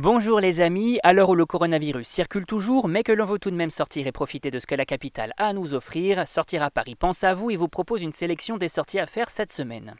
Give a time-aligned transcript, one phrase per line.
[0.00, 3.50] Bonjour les amis, à l'heure où le coronavirus circule toujours, mais que l'on veut tout
[3.50, 6.62] de même sortir et profiter de ce que la capitale a à nous offrir, Sortir
[6.62, 9.50] à Paris pense à vous et vous propose une sélection des sorties à faire cette
[9.50, 9.96] semaine.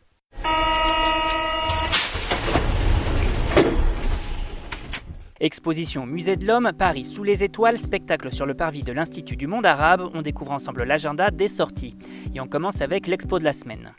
[5.41, 9.49] Exposition Musée de l'Homme, Paris sous les étoiles, spectacle sur le parvis de l'Institut du
[9.49, 10.09] monde arabe.
[10.15, 11.97] On découvre ensemble l'agenda des sorties.
[12.37, 13.93] Et on commence avec l'expo de la semaine.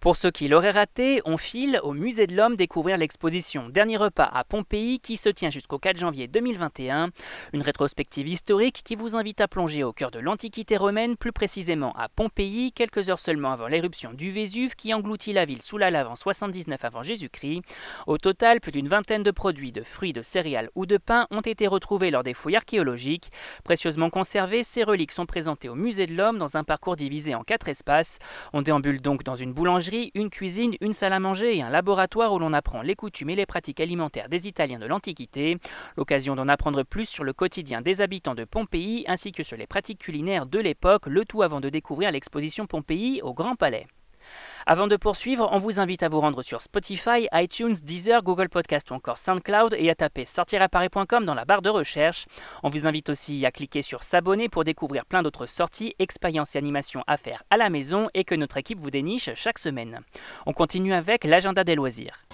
[0.00, 4.30] Pour ceux qui l'auraient raté, on file au Musée de l'Homme découvrir l'exposition Dernier repas
[4.32, 7.10] à Pompéi qui se tient jusqu'au 4 janvier 2021.
[7.52, 11.92] Une rétrospective historique qui vous invite à plonger au cœur de l'Antiquité romaine, plus précisément
[11.94, 15.90] à Pompéi, quelques heures seulement avant l'éruption du Vésuve qui engloutit la ville sous la
[15.90, 17.62] lave en 79 avant Jésus-Christ.
[18.06, 21.40] Au total, plus d'une vingtaine de produits de fruits, de céréales ou de pain ont
[21.40, 23.32] été retrouvés lors des fouilles archéologiques.
[23.64, 27.42] Précieusement conservés, ces reliques sont présentées au Musée de l'Homme dans un parcours divisé en
[27.42, 28.20] quatre espaces.
[28.52, 32.32] On déambule donc dans une boulangerie une cuisine, une salle à manger et un laboratoire
[32.32, 35.58] où l'on apprend les coutumes et les pratiques alimentaires des Italiens de l'Antiquité.
[35.96, 39.66] L'occasion d'en apprendre plus sur le quotidien des habitants de Pompéi ainsi que sur les
[39.66, 43.86] pratiques culinaires de l'époque, le tout avant de découvrir l'exposition Pompéi au Grand Palais.
[44.66, 48.90] Avant de poursuivre, on vous invite à vous rendre sur Spotify, iTunes, Deezer, Google Podcast
[48.90, 52.26] ou encore SoundCloud et à taper sortiraparis.com dans la barre de recherche.
[52.62, 56.58] On vous invite aussi à cliquer sur s'abonner pour découvrir plein d'autres sorties, expériences et
[56.58, 60.00] animations à faire à la maison et que notre équipe vous déniche chaque semaine.
[60.46, 62.24] On continue avec l'agenda des loisirs.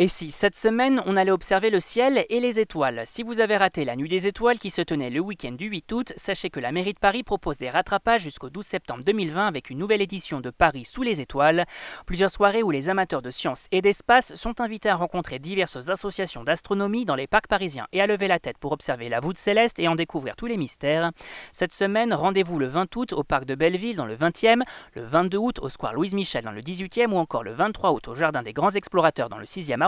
[0.00, 3.56] Et si cette semaine on allait observer le ciel et les étoiles Si vous avez
[3.56, 6.60] raté la nuit des étoiles qui se tenait le week-end du 8 août, sachez que
[6.60, 10.40] la mairie de Paris propose des rattrapages jusqu'au 12 septembre 2020 avec une nouvelle édition
[10.40, 11.66] de Paris sous les étoiles.
[12.06, 16.44] Plusieurs soirées où les amateurs de sciences et d'espace sont invités à rencontrer diverses associations
[16.44, 19.80] d'astronomie dans les parcs parisiens et à lever la tête pour observer la voûte céleste
[19.80, 21.10] et en découvrir tous les mystères.
[21.52, 24.62] Cette semaine, rendez-vous le 20 août au parc de Belleville dans le 20e,
[24.94, 28.06] le 22 août au square Louise Michel dans le 18e ou encore le 23 août
[28.06, 29.87] au jardin des grands explorateurs dans le 6e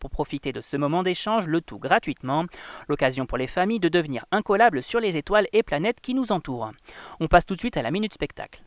[0.00, 2.44] pour profiter de ce moment d'échange, le tout gratuitement.
[2.88, 6.70] L'occasion pour les familles de devenir incollables sur les étoiles et planètes qui nous entourent.
[7.20, 8.62] On passe tout de suite à la minute spectacle.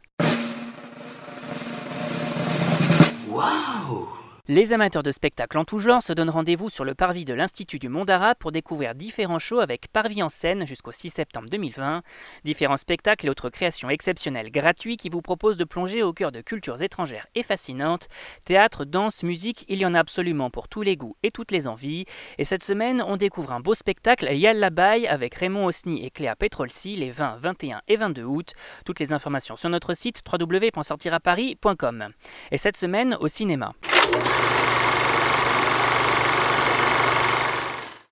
[3.27, 4.16] Waouh
[4.49, 7.79] les amateurs de spectacles en tout genre se donnent rendez-vous sur le parvis de l'Institut
[7.79, 12.01] du Monde Arabe pour découvrir différents shows avec Parvis en scène jusqu'au 6 septembre 2020.
[12.45, 16.39] Différents spectacles et autres créations exceptionnelles gratuits qui vous proposent de plonger au cœur de
[16.39, 18.07] cultures étrangères et fascinantes.
[18.45, 21.67] Théâtre, danse, musique, il y en a absolument pour tous les goûts et toutes les
[21.67, 22.05] envies.
[22.37, 26.37] Et cette semaine, on découvre un beau spectacle Yalla Baye avec Raymond Osni et Cléa
[26.37, 28.53] Petrolsi les 20, 21 et 22 août.
[28.85, 32.09] Toutes les informations sur notre site www.sortiraparis.com.
[32.51, 33.73] Et cette semaine au cinéma.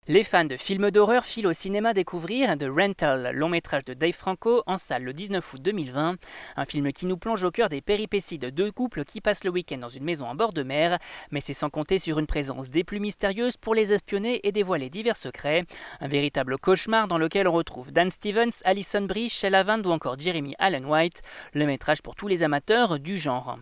[0.07, 4.13] Les fans de films d'horreur filent au cinéma découvrir The Rental, long métrage de Dave
[4.13, 6.17] Franco, en salle le 19 août 2020.
[6.57, 9.49] Un film qui nous plonge au cœur des péripéties de deux couples qui passent le
[9.49, 10.99] week-end dans une maison en bord de mer,
[11.31, 14.91] mais c'est sans compter sur une présence des plus mystérieuses pour les espionner et dévoiler
[14.91, 15.65] divers secrets.
[16.01, 20.19] Un véritable cauchemar dans lequel on retrouve Dan Stevens, Alison Brie, Shella Vand ou encore
[20.19, 21.23] Jeremy Allen White,
[21.53, 23.57] le métrage pour tous les amateurs du genre.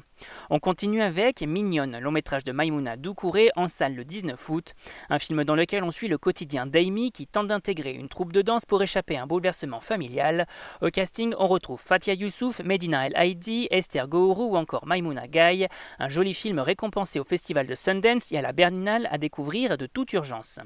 [0.50, 4.74] On continue avec Mignonne, long métrage de Maimouna Doucouré en salle le 19 août,
[5.10, 8.42] un film dans lequel on suit le quotidien d'Amy qui tente d'intégrer une troupe de
[8.42, 10.48] danse pour échapper à un bouleversement familial.
[10.82, 15.68] Au casting, on retrouve Fatia Youssouf, Medina El Haidi, Esther Gourou ou encore Maimouna Gaye,
[16.00, 19.86] un joli film récompensé au festival de Sundance et à la Berlinale à découvrir de
[19.86, 20.60] toute urgence.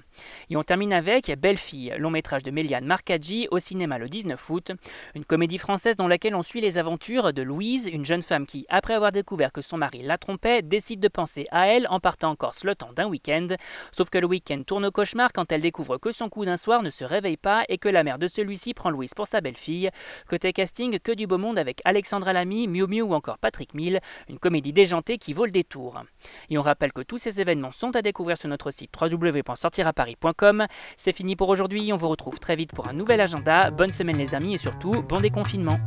[0.50, 4.50] Et on termine avec Belle Fille, long métrage de Méliane Marcaggi au cinéma le 19
[4.50, 4.72] août,
[5.16, 8.66] une comédie française dans laquelle on suit les aventures de Louise, une jeune femme qui,
[8.69, 9.12] après avoir
[9.51, 12.75] que son mari la trompait, décide de penser à elle en partant en Corse le
[12.75, 13.47] temps d'un week-end.
[13.91, 16.83] Sauf que le week-end tourne au cauchemar quand elle découvre que son coup d'un soir
[16.83, 19.89] ne se réveille pas et que la mère de celui-ci prend Louise pour sa belle-fille.
[20.29, 23.99] Côté casting, que du beau monde avec Alexandra Lamy, Miu Miu ou encore Patrick Mill,
[24.29, 26.01] une comédie déjantée qui vaut le détour.
[26.49, 30.67] Et on rappelle que tous ces événements sont à découvrir sur notre site www.sortiraparis.com.
[30.97, 33.71] C'est fini pour aujourd'hui, on vous retrouve très vite pour un nouvel agenda.
[33.71, 35.79] Bonne semaine les amis et surtout bon déconfinement.